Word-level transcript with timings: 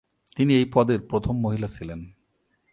তিনি 0.35 0.55
এই 0.55 0.65
পদের 0.73 0.99
প্রথম 1.01 1.39
মহিলা 1.39 1.67
ছিলেন। 1.67 1.99